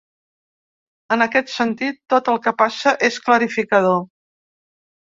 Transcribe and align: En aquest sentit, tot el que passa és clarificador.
En 1.17 1.25
aquest 1.27 1.53
sentit, 1.57 2.01
tot 2.15 2.33
el 2.35 2.43
que 2.47 2.55
passa 2.65 2.97
és 3.11 3.25
clarificador. 3.29 4.05